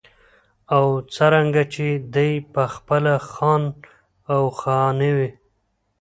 [0.75, 3.63] او څرنګه چې دى پخپله خان
[4.25, 5.11] و او خاني